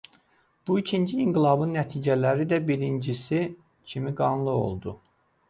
[0.69, 3.43] Bu ikinci inqilabın nəticələri də birincisi
[3.93, 4.97] kimi qanlı oldu.